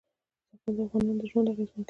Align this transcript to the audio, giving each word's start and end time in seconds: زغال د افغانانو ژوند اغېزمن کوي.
زغال 0.61 0.73
د 0.77 0.79
افغانانو 0.85 1.29
ژوند 1.29 1.47
اغېزمن 1.51 1.71
کوي. 1.73 1.79